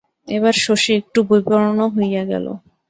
এবার 0.27 0.55
শশী 0.63 0.91
একটু 0.99 1.19
বিবর্ণ 1.29 1.79
হইয়া 1.95 2.23
গেল। 2.31 2.45